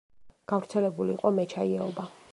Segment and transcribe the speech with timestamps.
[0.53, 2.13] გავრცელებული იყო მეჩაიეობა.